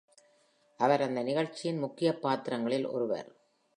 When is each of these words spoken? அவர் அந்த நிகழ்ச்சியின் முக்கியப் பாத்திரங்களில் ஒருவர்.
அவர் 0.77 1.01
அந்த 1.01 1.23
நிகழ்ச்சியின் 1.23 1.77
முக்கியப் 1.77 2.21
பாத்திரங்களில் 2.21 2.87
ஒருவர். 2.87 3.29